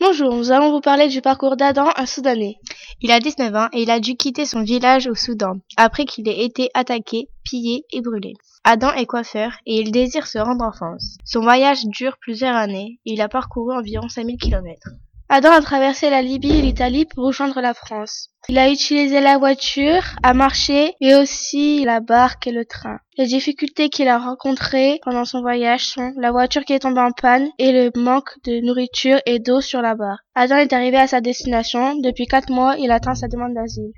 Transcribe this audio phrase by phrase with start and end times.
[0.00, 2.58] Bonjour, nous allons vous parler du parcours d'Adam, un Soudanais.
[3.00, 6.28] Il a 19 ans et il a dû quitter son village au Soudan après qu'il
[6.28, 8.34] ait été attaqué, pillé et brûlé.
[8.62, 11.16] Adam est coiffeur et il désire se rendre en France.
[11.24, 14.90] Son voyage dure plusieurs années et il a parcouru environ 5000 km.
[15.34, 18.28] Adam a traversé la Libye et l'Italie pour rejoindre la France.
[18.50, 22.98] Il a utilisé la voiture, a marché et aussi la barque et le train.
[23.16, 27.12] Les difficultés qu'il a rencontrées pendant son voyage sont la voiture qui est tombée en
[27.12, 30.18] panne et le manque de nourriture et d'eau sur la barre.
[30.34, 31.96] Adam est arrivé à sa destination.
[31.96, 33.92] Depuis quatre mois, il atteint sa demande d'asile.